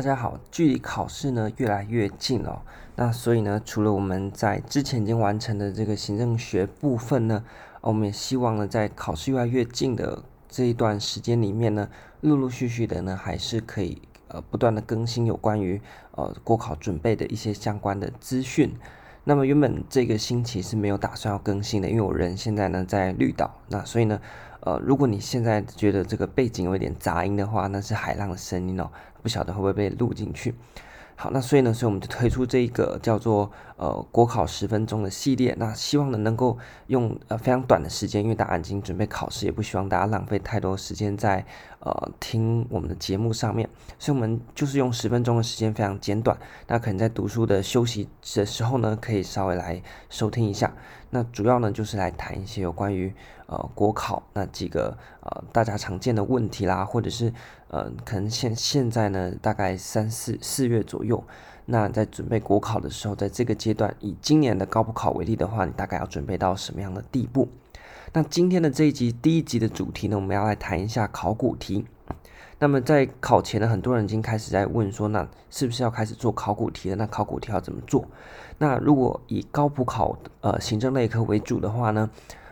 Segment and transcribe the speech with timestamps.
[0.00, 2.62] 大家好，距离考试呢越来越近了，
[2.96, 7.44] 那所以呢，除了我们在之前已经完成的这个行政学部分呢，
[7.82, 11.86] 我们也希望呢，在考试越来越近的这一段时间里面呢，
[12.22, 15.78] 陆陆续续的呢，还是可以呃不断的更新有关于
[16.12, 18.74] 呃国考准备的一些相关的资讯。
[19.24, 24.20] 那么原本这个星期是没有打算要更新的，因为我人现在呢在绿岛，那所以呢。
[24.62, 28.90] 呃，如果你现在觉得这个背景有一点杂音的话，那是海浪的声音哦，
[29.22, 30.54] 不晓得会不会被录进去。
[31.22, 36.56] 好，那所以呢，所以我们就推出这一个叫做呃国考十分钟的系列，那希望呢能够
[36.86, 41.44] 用呃非常短的时间，因为大家已经准备考试，也不希望大家浪费太多时间在
[41.80, 46.38] 呃听我们的节目上面，所以我们就是用十分钟的时间，非常简短。
[46.68, 50.72] 那可能在读书的休息的时候呢，可以稍微来收听一下。
[51.10, 53.12] 那主要呢就是来谈一些有关于
[53.46, 57.32] 呃国考那几个呃大家常见的问题啦，或者是。
[57.72, 61.22] 呃，可能现现在呢，大概三四四月左右，
[61.66, 67.48] 那在准备国考的时候，在这个阶段，以今年的高普考为例的话，你大概要准备到什么样的地步？
[68.12, 71.86] 那今天的这一集第一集的主题呢，我们要来谈一下考古题。
[72.60, 76.94] 那么在考前呢，很多人已经开始在问说，那是不是要开始做考古题了？
[76.94, 78.06] 那考古题要怎么做？
[78.58, 82.08] 那如果以高普考呃行政类科为主的话呢，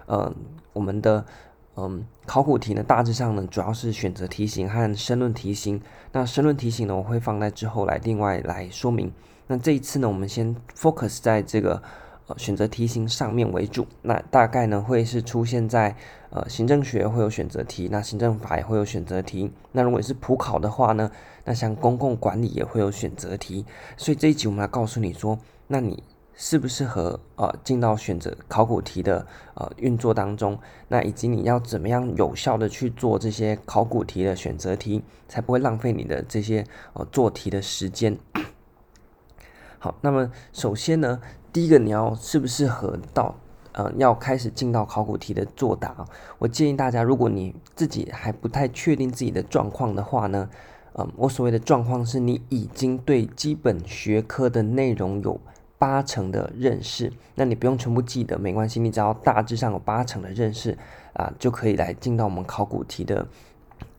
[0.07, 0.35] 呃，
[0.73, 1.25] 我们的。
[1.81, 5.81] 嗯，考古题呢，大致上呢，主要是选择题型和申论题型。
[6.11, 9.13] 那申论题型呢，我会放在之后来另外来说明。
[9.47, 11.81] 那这一次呢，我们先 focus 在这个
[12.37, 13.87] 选择题型上面为主。
[14.03, 15.97] 那大概呢，会是出现在
[16.31, 19.51] 呃行政学会有选择题，那行政法也会有选择题。
[19.73, 21.11] 那如果是普考的话呢，
[21.45, 23.65] 那像公共管理也会有选择题。
[23.97, 26.03] 所以这一集我们来告诉你说，那你。
[26.41, 30.57] 适不适合呃进到选择考古题的呃运作当中？
[30.87, 38.17] 那以及你要怎么样有效的去做这些考古题的选择题，才不会浪费你的这些呃做题的时间。
[39.81, 41.21] 好，那么首先呢，
[41.53, 43.35] 第一个你要适不适合到
[43.73, 46.07] 呃要开始进到考古题的作答？
[46.39, 50.49] 我建议大家，如果你自己还不太确定自己的状况的话呢，
[50.95, 55.41] 嗯、我所谓的状况是你已经对基本学科的内容有。
[55.81, 60.77] 八成的认识，那你不用全部记得，没关系，你只要大致上有八成的认识
[61.13, 63.25] 啊，就可以来进到我们考古题的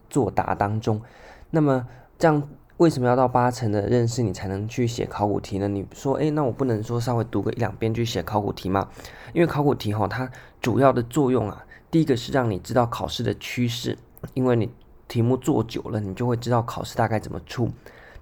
[0.10, 1.02] 作答当中。
[1.50, 1.88] 那么
[2.18, 2.44] 这样
[2.80, 5.68] 为什么要到八成的认识你才能去写考古题呢？
[5.68, 8.88] 你说，诶，那我不能说稍微读个一两遍去写考古题吗？
[9.34, 10.32] 因为考古题哈，它
[10.62, 13.98] 主要的作用啊，第一个是让你知道考试的趋势，
[14.34, 14.72] 因为你
[15.10, 17.70] 题目做久了，你就会知道考试大概怎么出。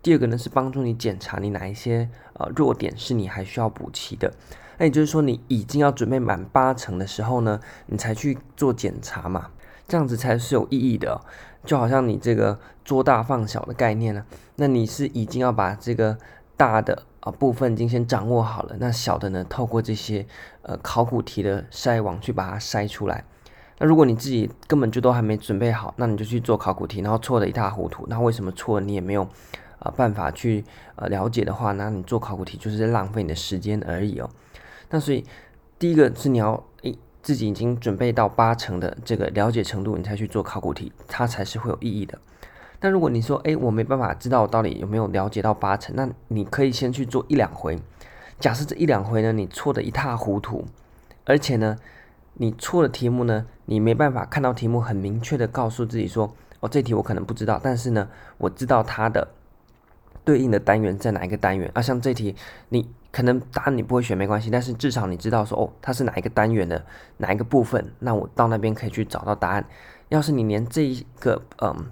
[0.02, 4.34] 第二个呢是帮助你检查你哪一些呃弱点是你还需要补齐的，
[4.80, 9.52] 那也就是说你已经要准备满八成的时候呢，你才去做检查嘛，
[9.88, 11.22] 这样子才是有意义的哦。
[11.64, 14.26] 就好像你这个捉大放小的概念呢，
[14.56, 16.18] 那你是已经要把这个
[16.56, 20.26] 大的啊部分已经先掌握好了，那小的呢透过这些
[20.62, 23.24] 呃考古题的筛网去把它筛出来。
[23.80, 29.28] 那如果你自己根本就都还没准备好，那你就去做考古题，然后错得一塌糊涂，那为什么错你也没有？
[29.80, 30.66] 啊，办法去
[30.96, 34.28] 呃了解的话，那你做考古题就是在浪费你的时间而已哦。
[34.90, 35.24] 那所以
[35.78, 36.64] 第一个是你要
[37.28, 42.18] 自己已经准备到八成的这个了解程度，你才去做考古题，它才是会有意义的。
[42.80, 47.78] 但如果你说诶我没办法知道到底有没有了解到八成，那你可以先去做一两回。
[48.40, 50.64] 假设这一两回呢，你错得一塌糊涂，
[51.26, 51.76] 而且呢，
[52.36, 58.08] 你错的题目呢，你没办法看到题目很明确的告诉自己说，哦，这题我可能不知道，但是呢，
[58.38, 59.28] 我知道它的。
[60.24, 61.82] 对应的单元在哪一个单元啊？
[61.82, 62.36] 像这题，
[62.68, 66.86] 你可能答案你不会选没关系，但是至少你知道说哦，它是哪一个单元的
[67.18, 69.66] 哪一个部分，那我到那边可以去找到答案。
[70.10, 71.92] 要是你连这一个嗯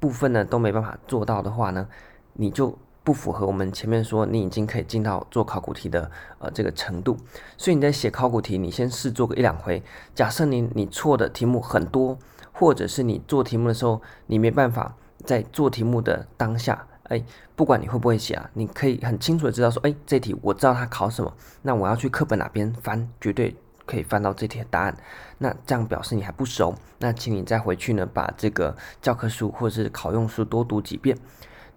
[0.00, 1.86] 部分呢都没办法做到的话呢，
[2.32, 2.74] 你就
[3.04, 7.18] 不符合我们前面说你已经可以进到做考古题的呃这个程度。
[7.58, 9.82] 所以你在写考古题，你先试做个一两回。
[10.14, 12.16] 假设你你错的题目很多，
[12.52, 16.86] 或者是你做题目的时候你没办法在做题目的当下。
[17.08, 17.22] 哎，
[17.54, 21.32] 不管你会不会写啊，你可以很清楚的知道说，哎，这题我知道它考什么，
[21.62, 23.54] 那我要去课本哪边翻，绝对
[23.84, 24.96] 可以翻到这题的答案。
[25.38, 31.16] 那这样表示你还不熟，那请你再回去呢，把这个教科书或者是考用书多读几遍，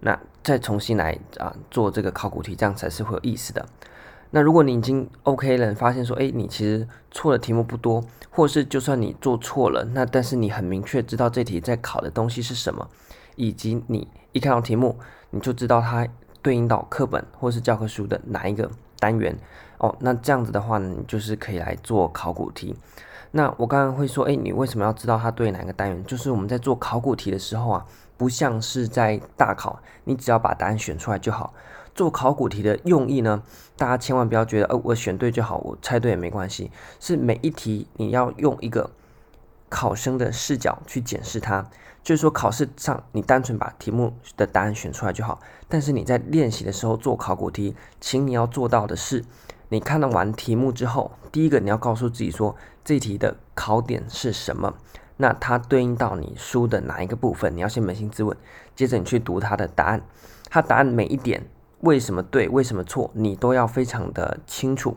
[0.00, 3.66] 那再重新来啊做这个考古题，这样才是会有意思的。
[4.32, 8.00] 那如果你已经 OK 了，发现说，哎，你其实错的题目不多，
[8.30, 12.88] 或是就算你做错了，那但是你很明确知道这题在考的东西是什么，
[13.36, 14.98] 以及你一看到题目。
[15.32, 16.04] 你就知道它
[16.42, 18.68] 对应到课本或是教科书的哪一个
[18.98, 19.38] 单元
[19.78, 19.94] 哦。
[20.00, 22.74] 那这样子的话呢，你就是可以来做考古题。
[23.30, 26.04] 那我刚刚会说，诶，你为什么要知道它对哪个单元？
[26.04, 27.86] 就是我们在做考古题的时候啊，
[28.16, 31.54] 不像是在大考，你只要把答案选出来就好。
[31.94, 33.40] 做考古题的用意呢，
[33.76, 36.72] 大家千万不要觉得，呃，我选对就好，我猜对也没关系。
[36.98, 38.90] 是每一题你要用一个
[39.70, 41.66] 考生的视角去检视它，
[42.02, 45.40] 就是说考试上你单纯把题目的答案选出来就好。
[45.68, 49.24] 但是你在练习的时候做考古题，请你要做到的是，
[49.68, 54.74] 你看到完题目之后，第一个你要告诉自己说，这题的考点是什么？
[55.16, 57.54] 那它对应到你书的哪一个部分？
[57.56, 58.36] 你要先扪心自问，
[58.74, 60.02] 接着你去读它的答案，
[60.48, 61.46] 它答案每一点。
[61.80, 64.96] 为什么对，为什么错，你都要非常的清楚。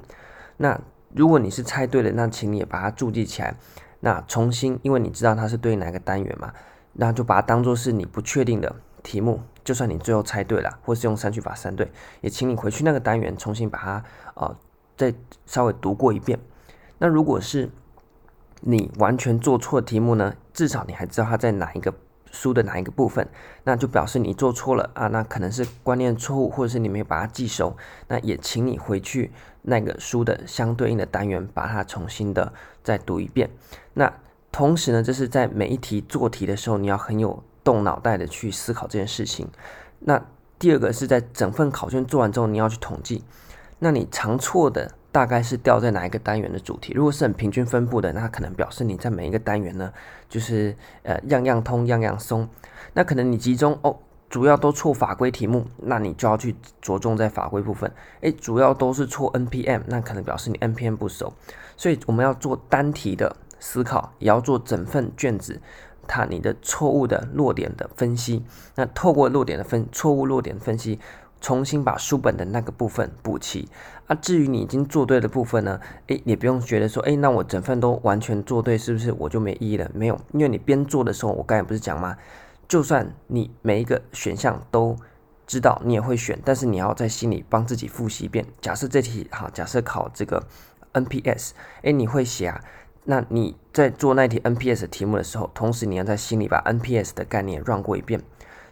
[0.58, 0.82] 那
[1.14, 3.56] 如果你是猜对了，那请你也把它注记起来。
[4.06, 6.52] 那重新，因为你知道它是对哪个单元嘛，
[6.92, 9.40] 那就把它当做是你不确定的题目。
[9.64, 11.90] 就算你最后猜对了，或是用删去法删对，
[12.20, 14.04] 也请你回去那个单元重新把它
[14.36, 14.54] 呃
[14.98, 15.14] 再
[15.46, 16.38] 稍微读过一遍。
[16.98, 17.70] 那如果是
[18.60, 21.94] 你完全做错题目呢，至少你还知道它在哪一个。
[22.36, 23.30] 书的哪一个部分，
[23.64, 27.78] 那就表示你做错了啊，那可能是观念错误，或者是你没有把它记熟。
[28.08, 29.32] 那也请你回去
[29.64, 33.50] 那个书的相对应的单元，把它重新的再读一遍。
[33.96, 34.14] 那
[34.52, 39.48] 同时呢，这是在每一题做题的时候，你要很有动脑袋的去思考这件事情。
[40.00, 40.24] 那
[40.60, 43.24] 第二个是在整份考卷做完之后，你要去统计，
[43.80, 44.92] 那你常错的。
[45.14, 46.92] 大概是掉在哪一个单元的主题？
[46.92, 49.94] 如果是很平均分布的，那可能表示你在每一个单元呢，
[50.28, 52.50] 就是呃样样通样样松。
[52.94, 53.96] 那可能你集中哦，
[54.34, 57.92] 主要都错法规题目，那你就要去着重在法规部分。
[58.22, 61.32] 诶，主要都是错 NPM，那可能表示你 NPM 不熟。
[61.78, 65.62] 所以我们要做单题的思考，也要做整份卷子
[66.08, 68.44] 它你的错误的落点的分析。
[68.74, 71.00] 那透过落点的分错误落点分析。
[71.40, 73.68] 重新把书本的那个部分补齐
[74.08, 79.92] 啊，至于你已经做对的部分呢，诶，你不用觉得说，诶，那我整份都完全做对，是不是我就没意义了？
[79.94, 82.18] 没有，因为你边做的时候，我刚才不是讲吗？
[82.74, 84.98] 就算你每一个选项都
[85.46, 88.44] 知道，你也会选，但是你要在心里帮自己复习一遍。
[88.62, 90.44] 假设这题哈，假设考这个
[90.94, 91.52] NPS，
[91.84, 92.60] 诶，你会写啊？
[93.04, 98.20] 那你在做那题 NPS 题目的时候，同时你要在心里把 NPS 的概念绕过一遍。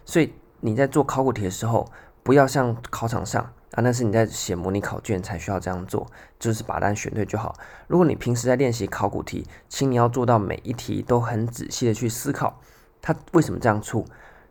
[0.04, 1.88] 所以你在做考古题的时候。
[2.24, 6.06] 不要像考场上啊，那是你在写模拟考卷才需要这样做，
[6.38, 7.52] 就是把答案选对就好。
[7.88, 12.60] 如果你平时在练习考古题，请你要做到每一题都很仔细的去思考，
[13.02, 14.06] 它为什么这样出，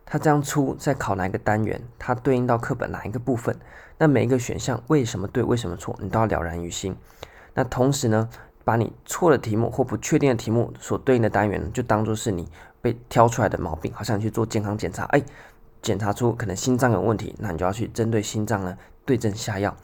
[0.06, 3.56] 它这样出在考哪一个单元，它对应到课本哪一个部分，
[3.98, 6.94] 那每一个选项为什么对，为什么错，你都要了然于心。
[7.54, 8.28] 那同时呢，
[8.62, 12.48] 把你错的题目或不确定的题目所对应的单元，就当做是你
[12.80, 15.20] 被挑出来的毛病，好像你去做健康检查，哎。
[15.80, 19.76] 检查出可能心脏有问题，那你就要去针对心脏呢对症下药。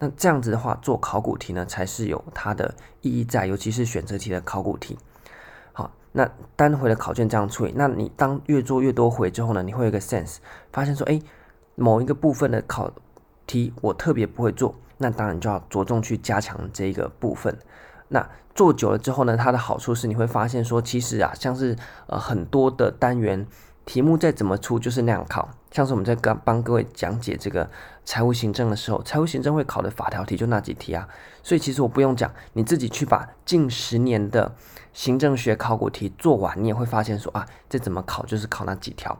[0.00, 4.98] 那这样子的话，做考古题呢才是有它的意义在，尤其是选择题的考古题。
[6.12, 10.38] 那单回的考卷这样处理，那你当越做越多回之后呢，你会有个 sense，
[10.72, 11.20] 发现说，哎，
[11.74, 12.90] 某一个部分的考
[13.46, 17.58] 题我特别不会做，那当然就要着重去加强这个部分。
[18.08, 21.76] 那做久了之后呢，它的好处是你会发现说，其实啊，像是
[22.06, 23.46] 呃很多的单元。
[23.88, 25.48] 题目再怎么出，就是那样考。
[25.70, 27.70] 像是我们在刚帮各位讲解这个
[28.04, 31.08] 财务行政的时候，财务行政会考的法条题就那几题啊。
[31.42, 34.54] 所以其实我不用讲，你自己去把近十年的
[34.92, 39.18] 行政学考古题做完，你也会发现说啊，这怎么考就是考那几条。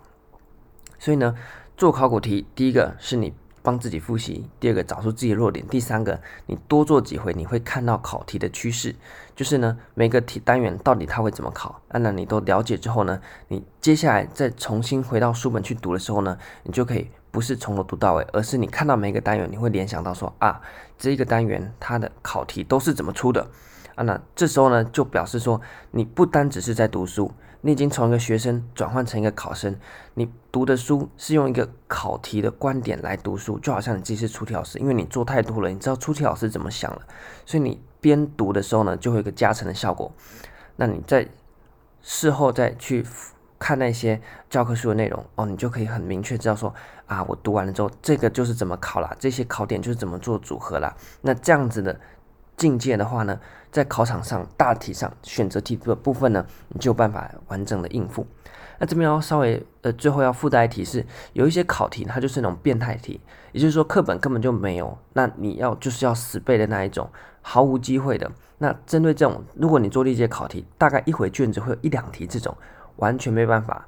[0.98, 1.34] 所以呢，
[1.74, 3.32] 做考古题，第一个是你。
[3.62, 4.48] 帮自己复习。
[4.60, 5.66] 第二个，找出自己的弱点。
[5.68, 8.94] 第三个，你多做几回，你会看到考题的趋势。
[9.34, 20.60] 就是呢，每个题单元到底它会怎么考，啊，那你都了解之后呢，你接下来再重新回到书本去读的时候呢，你就可以不是从头读到尾，而是你看到每个单元，你会联想到说啊，
[20.98, 23.48] 这个单元它的考题都是怎么出的
[23.94, 24.02] 啊？
[24.02, 25.60] 那这时候呢，就表示说
[25.92, 27.32] 你不单只是在读书。
[27.60, 29.76] 你已经从一个学生转换成一个考生，
[30.14, 37.02] 你读的书是用一个考题的观点来读书，就好像你自己是出题老师，因为你做太多了，你知道出题老师怎么想了，
[37.44, 40.12] 所以你边读的时候呢，就会有一个加成的效果。
[40.76, 41.28] 那你在
[42.00, 43.04] 事后再去
[43.58, 46.72] 看那些教科书的内容哦，你就可以很明确知道说
[47.06, 50.94] 啊，我读完了之后，这个就是怎么考啦，这些考点就是怎么做组合啦。
[51.22, 52.00] 那这样子的。
[52.58, 53.40] 境界的话呢，
[53.72, 58.26] 在考场上大体上选择题的部分呢，你就有办法完整的应付。
[58.80, 63.20] 那这边要稍微呃，最后要附带提示，有一些考题它就是那种变态题，
[63.52, 67.08] 也就是说课本根本就没有，那你要就是要死背的那一种，
[67.40, 68.30] 毫无机会的。
[68.58, 72.56] 那针对这种，如果你做历届考题，大概一回卷子会有一两题这种，
[72.96, 73.86] 完全没办法，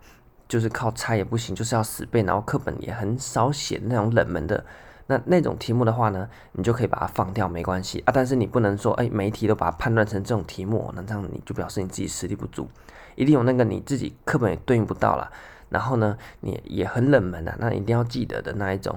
[0.48, 4.64] 就是靠猜也不行，就是要死背，然后课本也很少写那种冷门的。
[5.10, 8.12] 那那种题目的话呢，你就可以把它放掉，没关系啊。
[8.14, 12.68] 但是你不能说，哎，每一题都把它判断成这种题目，那这样你就表示你自己实力不足，
[13.16, 15.28] 一定有那个你自己课本也对应不到了。
[15.68, 18.96] 然后呢，你也很冷门啊，那一定要记得的那一种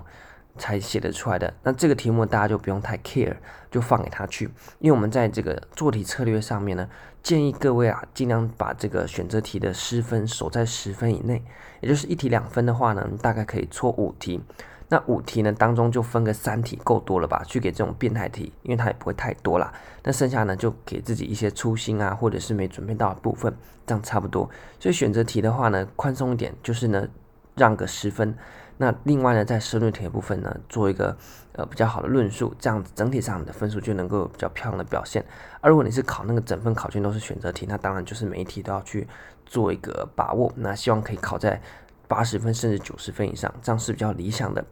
[0.60, 1.52] 才写得出来的。
[1.64, 3.36] 那这个题目大家就不用太 care，
[3.72, 4.46] 就放给他去。
[4.80, 6.88] 因为我们在这个做题策略上面呢，
[7.24, 11.44] 建议各位啊，尽量把这个选择题的失分守在十分以内，
[11.82, 14.42] 也就是一题两分的话呢，大概可以错五题。
[14.90, 17.44] 那五题呢当中就分个三题够多了吧？
[17.48, 19.74] 去给这种变态题，因为它也不会太多啦。
[20.04, 23.52] 那剩下呢就给自己一些粗心啊，或者是没准备到的部分，
[23.88, 24.50] 这样差不多。
[24.80, 27.08] 所以选择题的话呢，宽松一点，就是呢
[27.56, 28.36] 让个十分。
[28.78, 31.16] 那另外呢，在申论题的部分呢，做一个
[31.54, 35.24] 呃比较好的论述，这样子整体上你的分数就能够比较漂亮的表现。
[35.62, 39.08] 而如果你是考那个整份考卷都是选择题，那当然就是每一题都要去
[39.46, 40.52] 做一个把握。
[40.56, 41.62] 那希望可以考在。
[42.08, 44.64] 八十分甚至九十分以上，这样是比较理想的。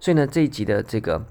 [0.00, 1.24] 所以呢，这一集的这个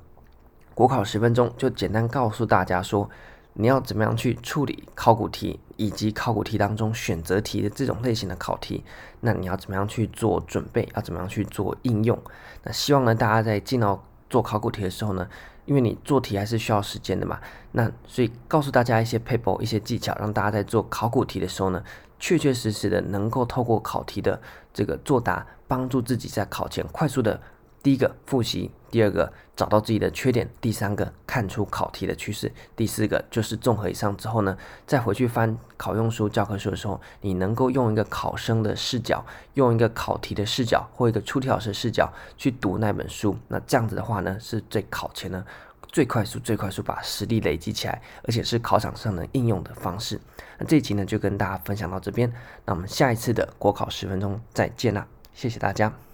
[0.74, 3.10] 国考十分钟就简单告诉大家说，
[3.54, 8.84] 你要怎么样去处理考古题，以及考古题当中选择题的这种类型的考题。
[9.20, 10.88] 那你要怎么样去做准备？
[10.96, 12.18] 要怎么样去做应用？
[12.64, 15.28] 那希望呢，大家在进到做考古题的时候呢，
[15.66, 17.38] 因为你做题还是需要时间的嘛。
[17.74, 21.84] 那所以告诉大家一些 paper，一些技巧，让大家在做考古题的时候呢，
[22.18, 24.42] 确确实实的能够透过考题的
[24.74, 27.40] 这个作答，帮助自己在考前快速的
[27.84, 45.44] 第一个复习，第二个找到自己的缺点，第三个看出考题的趋势，第四个就是综合以上之后呢，再回去翻考用书、教科书的时候，你能够用一个考生的视角，用一个考题的视角或一个出题老师视角去读那本书，那这样子的话呢，是最考前呢。
[45.92, 50.18] 最快速、最快速把实力累积起来，而且是考场上能应用的方式。
[50.58, 52.32] 那这一集呢，就跟大家分享到这边。
[52.64, 56.11] 那我们下一次的国考十分钟再见啦，谢谢大家。